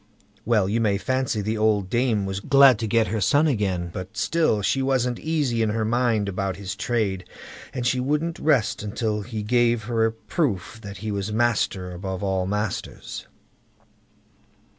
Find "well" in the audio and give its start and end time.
0.45-0.67